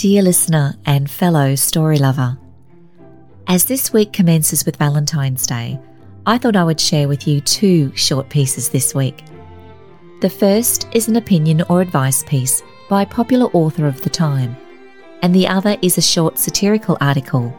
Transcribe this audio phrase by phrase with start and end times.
[0.00, 2.38] Dear listener and fellow story lover,
[3.46, 5.78] as this week commences with Valentine's Day,
[6.24, 9.22] I thought I would share with you two short pieces this week.
[10.22, 14.56] The first is an opinion or advice piece by a popular author of the time,
[15.20, 17.54] and the other is a short satirical article.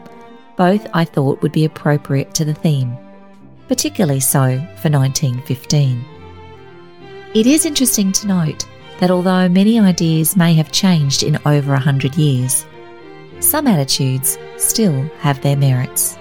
[0.56, 2.96] Both I thought would be appropriate to the theme,
[3.68, 6.04] particularly so for 1915.
[7.34, 8.66] It is interesting to note
[9.02, 12.64] that although many ideas may have changed in over a hundred years,
[13.40, 16.16] some attitudes still have their merits.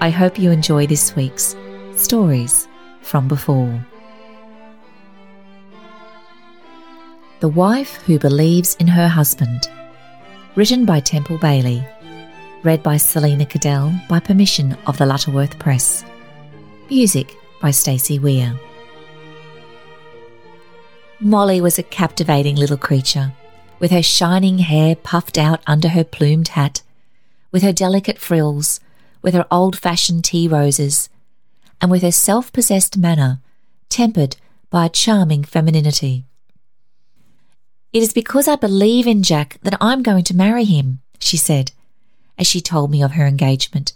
[0.00, 1.54] I hope you enjoy this week's
[1.94, 2.66] Stories
[3.02, 3.86] from Before.
[7.40, 9.68] The Wife Who Believes in Her Husband,
[10.56, 11.86] written by Temple Bailey,
[12.62, 16.02] read by Selina Kadell by permission of the Lutterworth Press.
[16.88, 18.58] Music by Stacey Weir.
[21.24, 23.32] Molly was a captivating little creature,
[23.78, 26.82] with her shining hair puffed out under her plumed hat,
[27.52, 28.80] with her delicate frills,
[29.22, 31.08] with her old fashioned tea roses,
[31.80, 33.40] and with her self possessed manner,
[33.88, 34.36] tempered
[34.68, 36.24] by a charming femininity.
[37.92, 41.70] It is because I believe in Jack that I'm going to marry him, she said,
[42.36, 43.92] as she told me of her engagement.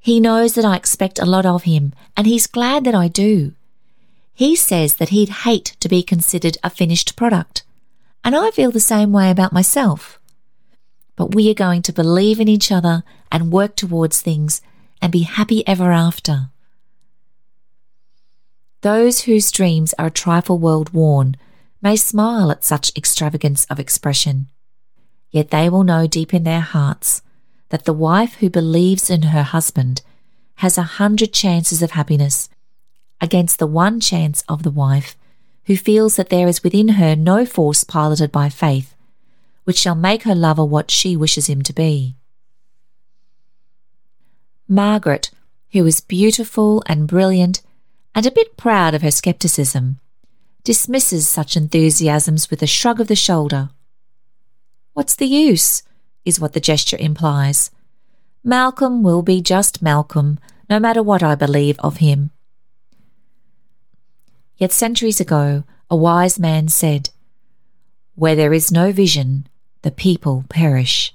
[0.00, 3.52] He knows that I expect a lot of him, and he's glad that I do.
[4.32, 7.64] He says that he'd hate to be considered a finished product.
[8.24, 10.18] And I feel the same way about myself.
[11.16, 14.62] But we are going to believe in each other and work towards things
[15.02, 16.50] and be happy ever after.
[18.82, 21.36] Those whose dreams are a trifle world worn
[21.82, 24.48] may smile at such extravagance of expression.
[25.30, 27.22] Yet they will know deep in their hearts
[27.68, 30.02] that the wife who believes in her husband
[30.56, 32.48] has a hundred chances of happiness
[33.20, 35.16] against the one chance of the wife
[35.66, 38.94] who feels that there is within her no force piloted by faith,
[39.64, 42.16] which shall make her lover what she wishes him to be.
[44.66, 45.30] Margaret,
[45.72, 47.62] who is beautiful and brilliant
[48.14, 50.00] and a bit proud of her scepticism,
[50.64, 53.70] dismisses such enthusiasms with a shrug of the shoulder.
[54.92, 55.82] What's the use?
[56.24, 57.70] is what the gesture implies.
[58.44, 60.38] Malcolm will be just Malcolm,
[60.68, 62.30] no matter what I believe of him.
[64.60, 67.08] Yet centuries ago, a wise man said,
[68.14, 69.48] Where there is no vision,
[69.80, 71.14] the people perish.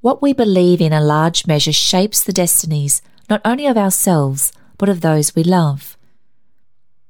[0.00, 4.88] What we believe in a large measure shapes the destinies not only of ourselves, but
[4.88, 5.98] of those we love.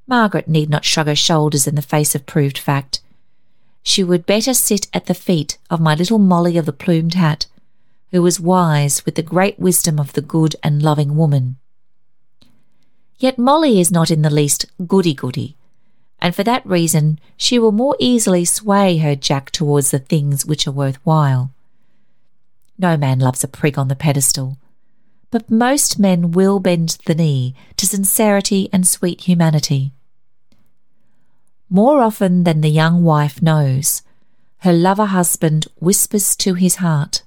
[0.08, 3.00] Margaret need not shrug her shoulders in the face of proved fact.
[3.84, 7.46] She would better sit at the feet of my little Molly of the plumed hat,
[8.10, 11.58] who was wise with the great wisdom of the good and loving woman.
[13.20, 15.54] Yet Molly is not in the least goody goody,
[16.20, 20.66] and for that reason she will more easily sway her Jack towards the things which
[20.66, 21.52] are worth while.
[22.78, 24.56] No man loves a prig on the pedestal,
[25.30, 29.92] but most men will bend the knee to sincerity and sweet humanity.
[31.68, 34.02] More often than the young wife knows,
[34.60, 37.22] her lover husband whispers to his heart,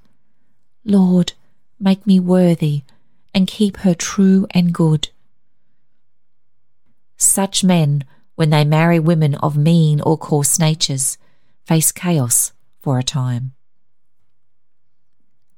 [0.83, 1.33] Lord,
[1.79, 2.81] make me worthy
[3.33, 5.09] and keep her true and good.
[7.23, 8.03] Such men,
[8.35, 11.17] when they marry women of mean or coarse natures,
[11.65, 12.51] face chaos
[12.81, 13.53] for a time.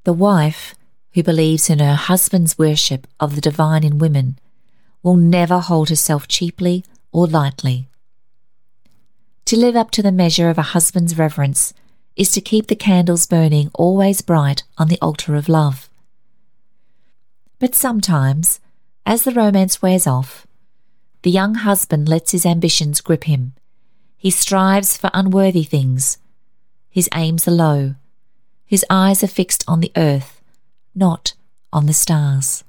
[0.03, 0.75] The wife,
[1.13, 4.37] who believes in her husband's worship of the divine in women,
[5.01, 7.89] will never hold herself cheaply or lightly.
[9.45, 11.73] To live up to the measure of a husband's reverence
[12.15, 15.89] is to keep the candles burning always bright on the altar of love.
[17.57, 18.59] But sometimes,
[19.03, 20.45] as the romance wears off,
[21.25, 23.53] the young husband lets his ambitions grip him.
[24.15, 26.19] He strives for unworthy things.
[26.91, 27.95] His aims are low.
[28.67, 30.39] His eyes are fixed on the earth,
[30.93, 31.33] not
[31.73, 32.63] on the stars.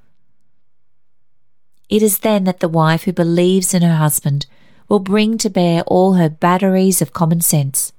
[1.90, 4.46] It is then that the wife who believes in her husband
[4.88, 7.92] will bring to bear all her batteries of common sense.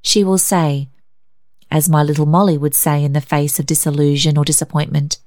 [0.00, 0.88] She will say,
[1.70, 5.18] as my little Molly would say in the face of disillusion or disappointment,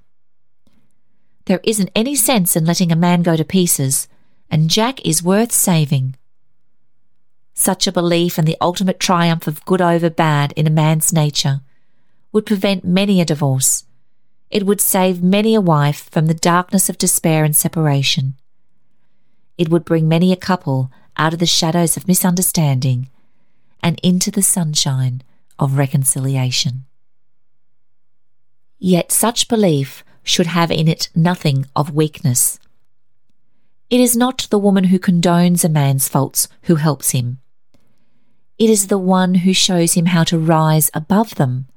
[1.45, 4.07] There isn't any sense in letting a man go to pieces
[4.51, 6.15] and Jack is worth saving.
[7.53, 11.61] Such a belief in the ultimate triumph of good over bad in a man's nature
[12.33, 13.85] would prevent many a divorce.
[14.49, 18.35] It would save many a wife from the darkness of despair and separation.
[19.57, 23.09] It would bring many a couple out of the shadows of misunderstanding
[23.81, 25.21] and into the sunshine
[25.57, 26.85] of reconciliation.
[28.79, 32.59] Yet such belief should have in it nothing of weakness
[33.91, 37.37] it is not the woman who condones a man's faults who helps him.
[38.57, 41.67] it is the one who shows him how to rise above them,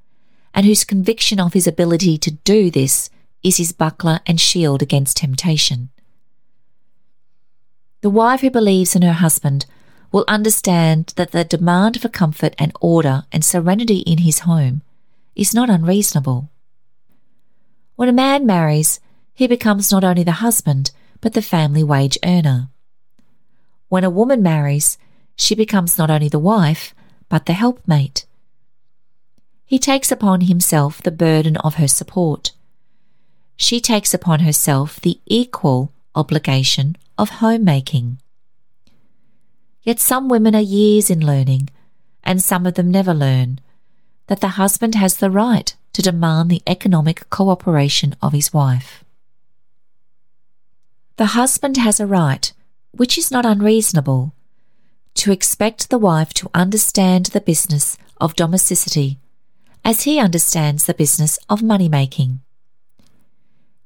[0.52, 3.10] and whose conviction of his ability to do this
[3.42, 5.88] is his buckler and shield against temptation.
[8.02, 9.64] The wife who believes in her husband
[10.12, 14.82] will understand that the demand for comfort and order and serenity in his home
[15.34, 16.50] is not unreasonable.
[17.96, 19.00] When a man marries,
[19.32, 22.68] he becomes not only the husband, but the family wage earner.
[23.88, 24.98] When a woman marries,
[25.36, 26.94] she becomes not only the wife,
[27.28, 28.26] but the helpmate.
[29.64, 32.52] He takes upon himself the burden of her support.
[33.56, 38.18] She takes upon herself the equal obligation of homemaking.
[39.82, 41.70] Yet some women are years in learning,
[42.22, 43.60] and some of them never learn,
[44.26, 49.03] that the husband has the right to demand the economic cooperation of his wife.
[51.16, 52.52] The husband has a right,
[52.90, 54.34] which is not unreasonable,
[55.14, 59.20] to expect the wife to understand the business of domesticity
[59.84, 62.40] as he understands the business of money making.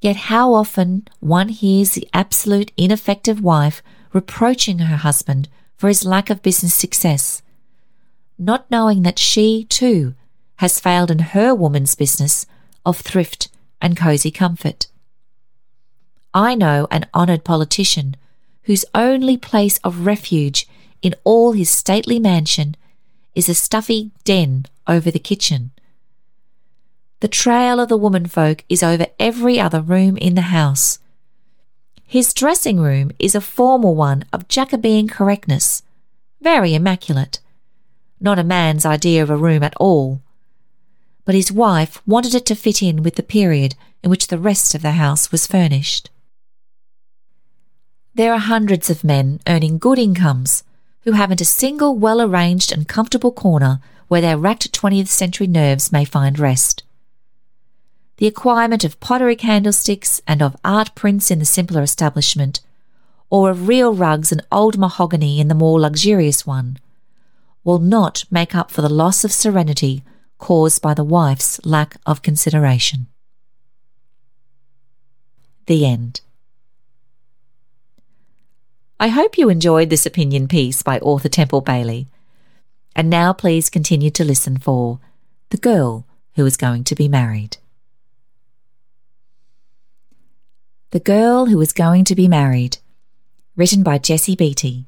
[0.00, 3.82] Yet how often one hears the absolute ineffective wife
[4.12, 7.42] reproaching her husband for his lack of business success,
[8.38, 10.14] not knowing that she, too,
[10.56, 12.46] has failed in her woman's business
[12.86, 13.48] of thrift
[13.82, 14.86] and cosy comfort.
[16.38, 18.14] I know an honoured politician
[18.62, 20.68] whose only place of refuge
[21.02, 22.76] in all his stately mansion
[23.34, 25.72] is a stuffy den over the kitchen.
[27.18, 31.00] The trail of the womenfolk is over every other room in the house.
[32.06, 35.82] His dressing room is a formal one of Jacobean correctness,
[36.40, 37.40] very immaculate.
[38.20, 40.22] Not a man's idea of a room at all.
[41.24, 43.74] But his wife wanted it to fit in with the period
[44.04, 46.10] in which the rest of the house was furnished.
[48.18, 50.64] There are hundreds of men earning good incomes
[51.02, 53.78] who haven't a single well arranged and comfortable corner
[54.08, 56.82] where their racked 20th century nerves may find rest.
[58.16, 62.60] The acquirement of pottery candlesticks and of art prints in the simpler establishment,
[63.30, 66.80] or of real rugs and old mahogany in the more luxurious one,
[67.62, 70.02] will not make up for the loss of serenity
[70.38, 73.06] caused by the wife's lack of consideration.
[75.66, 76.20] The end.
[79.00, 82.08] I hope you enjoyed this opinion piece by author Temple Bailey.
[82.96, 84.98] And now please continue to listen for
[85.50, 86.04] The Girl
[86.34, 87.58] Who Is Going to Be Married.
[90.90, 92.78] The Girl Who Is Going to Be Married,
[93.54, 94.86] written by Jessie Beattie,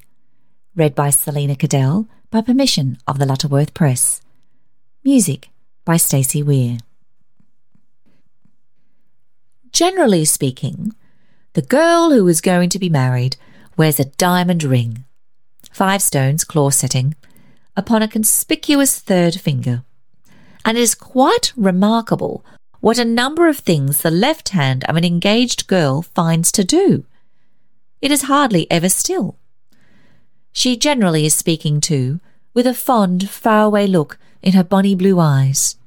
[0.75, 4.21] read by Selina Kadell by permission of the Lutterworth Press.
[5.05, 5.49] Music
[5.85, 6.79] by Stacey Weir.
[9.71, 10.93] Generally speaking,
[11.53, 13.37] the girl who is going to be married
[13.77, 15.05] wears a diamond ring,
[15.71, 17.15] five stones claw setting,
[17.75, 19.83] upon a conspicuous third finger.
[20.65, 22.45] And it is quite remarkable
[22.79, 27.05] what a number of things the left hand of an engaged girl finds to do.
[28.01, 29.37] It is hardly ever still.
[30.51, 32.19] She generally is speaking to,
[32.53, 35.77] with a fond, faraway look in her bonny blue eyes.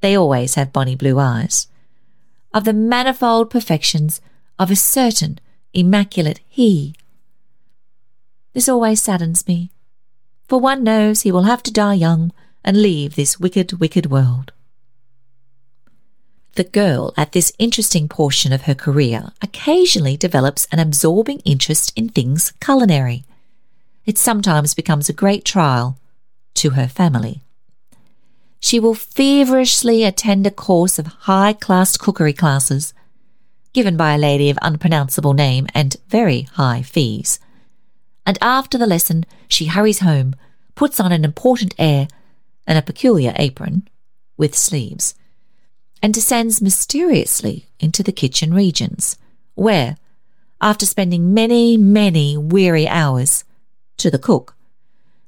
[0.00, 1.66] They always have bonny blue eyes.
[2.52, 4.20] Of the manifold perfections
[4.58, 5.40] of a certain
[5.74, 6.94] immaculate he.
[8.52, 9.70] This always saddens me,
[10.48, 12.32] for one knows he will have to die young
[12.64, 14.52] and leave this wicked, wicked world.
[16.54, 22.08] The girl at this interesting portion of her career occasionally develops an absorbing interest in
[22.08, 23.24] things culinary.
[24.06, 25.98] It sometimes becomes a great trial
[26.54, 27.42] to her family.
[28.60, 32.94] She will feverishly attend a course of high class cookery classes
[33.74, 37.38] given by a lady of unpronounceable name and very high fees.
[38.24, 40.34] And after the lesson, she hurries home,
[40.74, 42.08] puts on an important air
[42.66, 43.86] and a peculiar apron
[44.38, 45.14] with sleeves,
[46.02, 49.18] and descends mysteriously into the kitchen regions,
[49.54, 49.96] where,
[50.60, 53.44] after spending many, many weary hours
[53.98, 54.56] to the cook,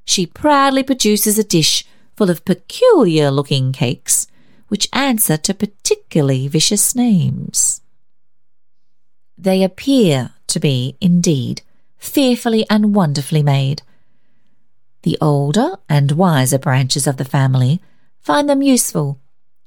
[0.05, 1.85] she proudly produces a dish
[2.15, 4.27] full of peculiar looking cakes
[4.69, 7.81] which answer to particularly vicious names.
[9.37, 11.61] They appear to be, indeed,
[11.97, 13.83] fearfully and wonderfully made.
[15.03, 17.81] The older and wiser branches of the family
[18.19, 19.19] find them useful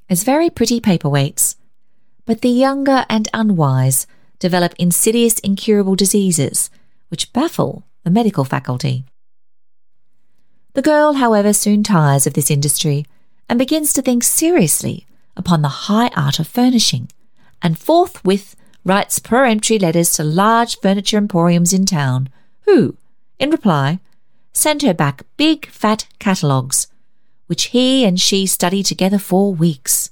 [0.09, 1.55] as very pretty paperweights,
[2.27, 4.07] but the younger and unwise
[4.39, 6.71] develop insidious incurable diseases
[7.09, 9.05] which baffle the medical faculty.
[10.75, 13.07] The girl, however, soon tires of this industry
[13.49, 17.09] and begins to think seriously upon the high art of furnishing,
[17.63, 22.29] and forthwith writes peremptory letters to large furniture emporiums in town,
[22.63, 22.97] who,
[23.39, 24.01] in reply,
[24.53, 26.87] send her back big fat catalogues,
[27.47, 30.11] which he and she study together for weeks.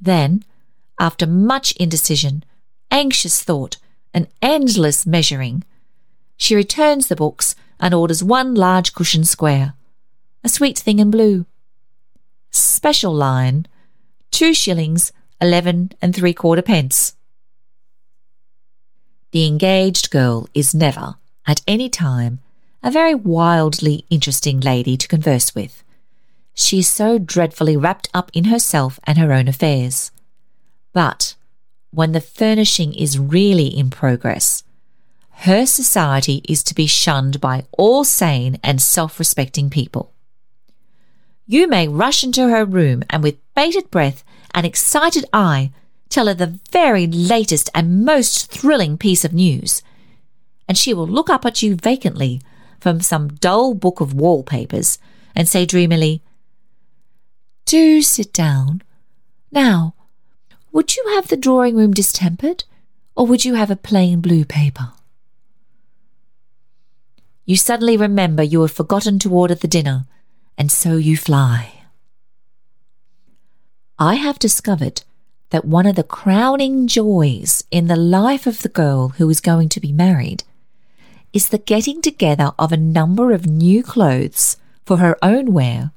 [0.00, 0.44] Then,
[0.98, 2.44] after much indecision,
[2.90, 3.76] anxious thought,
[4.12, 5.64] and endless measuring,
[6.36, 9.74] she returns the books and orders one large cushion square,
[10.44, 11.46] a sweet thing in blue.
[12.50, 13.66] Special line,
[14.30, 17.14] two shillings, eleven and three quarter pence.
[19.32, 21.14] The engaged girl is never,
[21.46, 22.40] at any time,
[22.82, 25.84] a very wildly interesting lady to converse with.
[26.54, 30.10] She is so dreadfully wrapped up in herself and her own affairs.
[30.92, 31.36] But
[31.92, 34.64] when the furnishing is really in progress,
[35.44, 40.12] her society is to be shunned by all sane and self respecting people.
[41.46, 45.72] You may rush into her room and with bated breath and excited eye
[46.10, 49.82] tell her the very latest and most thrilling piece of news,
[50.68, 52.42] and she will look up at you vacantly
[52.80, 54.98] from some dull book of wallpapers
[55.34, 56.22] and say dreamily,
[57.64, 58.82] Do sit down.
[59.52, 59.94] Now,
[60.72, 62.64] would you have the drawing room distempered,
[63.16, 64.92] or would you have a plain blue paper?
[67.44, 70.06] You suddenly remember you have forgotten to order the dinner,
[70.56, 71.82] and so you fly.
[73.98, 75.02] I have discovered
[75.50, 79.68] that one of the crowning joys in the life of the girl who is going
[79.68, 80.44] to be married
[81.32, 85.92] is the getting together of a number of new clothes for her own wear,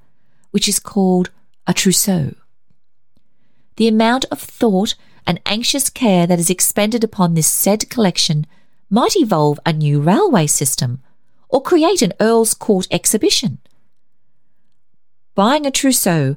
[0.51, 1.29] which is called
[1.65, 2.36] a trousseau.
[3.77, 4.95] The amount of thought
[5.25, 8.45] and anxious care that is expended upon this said collection
[8.89, 11.01] might evolve a new railway system
[11.50, 13.60] or create an Earl's Court exhibition.
[15.36, 16.36] Buying a trousseau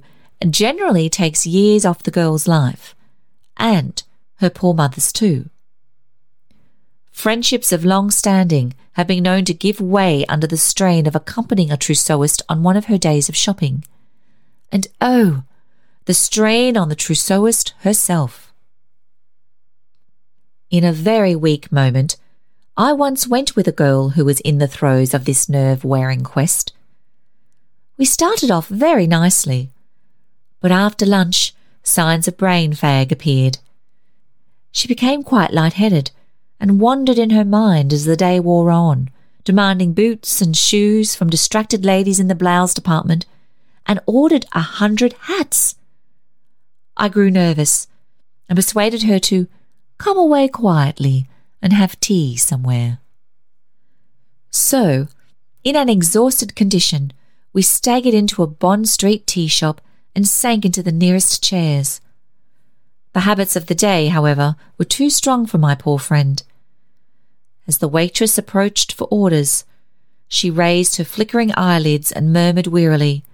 [0.49, 2.96] generally takes years off the girl's life,
[3.57, 4.03] and
[4.37, 5.49] her poor mother's too.
[7.11, 11.71] Friendships of long standing have been known to give way under the strain of accompanying
[11.71, 13.85] a trousseauist on one of her days of shopping.
[14.71, 15.45] And oh,
[16.05, 18.53] the strain on the trousseauist herself.
[20.71, 22.17] In a very weak moment,
[22.77, 26.23] I once went with a girl who was in the throes of this nerve wearing
[26.23, 26.75] quest.
[27.97, 29.71] We started off very nicely,
[30.61, 31.55] but after lunch,
[31.87, 33.59] signs of brain fag appeared.
[34.73, 36.11] She became quite light-headed
[36.59, 39.11] and wandered in her mind as the day wore on,
[39.45, 43.25] demanding boots and shoes from distracted ladies in the blouse department,
[43.87, 45.77] and ordered a hundred hats.
[46.97, 47.87] I grew nervous
[48.49, 49.47] and persuaded her to
[49.99, 51.29] come away quietly
[51.63, 52.99] and have tea somewhere.
[54.51, 55.09] So,
[55.63, 57.13] in an exhausted condition,
[57.53, 59.81] we staggered into a Bond Street tea shop
[60.17, 62.01] and sank into the nearest chairs.
[63.13, 66.43] The habits of the day, however, were too strong for my poor friend.
[67.69, 69.65] As the waitress approached for orders,
[70.27, 73.25] she raised her flickering eyelids and murmured wearily,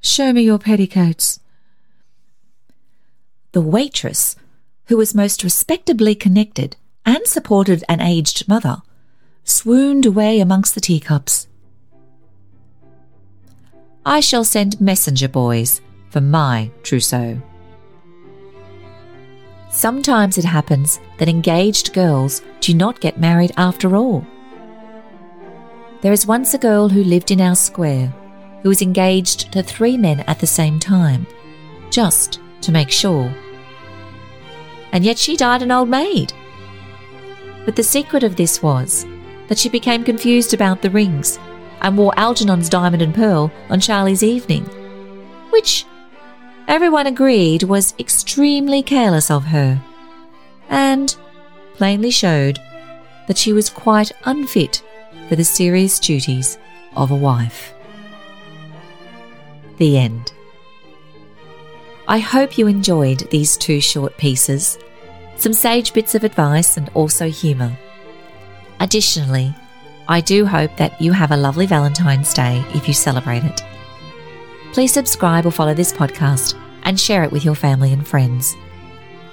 [0.00, 1.40] Show me your petticoats.
[3.52, 4.36] The waitress,
[4.88, 6.76] who was most respectably connected
[7.06, 8.82] and supported an aged mother,
[9.44, 11.46] swooned away amongst the teacups.
[14.06, 15.80] I shall send messenger boys
[16.10, 17.40] for my trousseau.
[19.70, 24.24] Sometimes it happens that engaged girls do not get married after all.
[26.00, 28.12] There is once a girl who lived in our square
[28.62, 31.26] who was engaged to three men at the same time,
[31.90, 33.34] just to make sure
[34.94, 36.32] and yet she died an old maid.
[37.64, 39.04] But the secret of this was
[39.48, 41.38] that she became confused about the rings
[41.80, 44.64] and wore Algernon's diamond and pearl on Charlie's evening,
[45.50, 45.84] which
[46.68, 49.80] everyone agreed was extremely careless of her,
[50.68, 51.16] and
[51.74, 52.58] plainly showed
[53.26, 54.82] that she was quite unfit
[55.28, 56.58] for the serious duties
[56.96, 57.74] of a wife.
[59.78, 60.32] The end.
[62.06, 64.78] I hope you enjoyed these two short pieces,
[65.36, 67.76] some sage bits of advice and also humour.
[68.78, 69.54] Additionally,
[70.08, 73.62] I do hope that you have a lovely Valentine's Day if you celebrate it.
[74.72, 78.54] Please subscribe or follow this podcast and share it with your family and friends.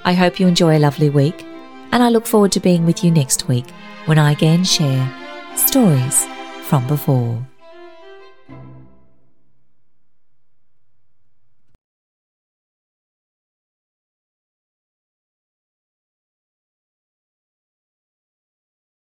[0.04, 1.44] I hope you enjoy a lovely week,
[1.92, 3.70] and I look forward to being with you next week
[4.06, 5.12] when I again share
[5.56, 6.26] stories
[6.64, 7.46] from before.